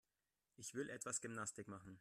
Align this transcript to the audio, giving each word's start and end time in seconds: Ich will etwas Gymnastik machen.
Ich 0.57 0.73
will 0.73 0.89
etwas 0.89 1.21
Gymnastik 1.21 1.67
machen. 1.67 1.89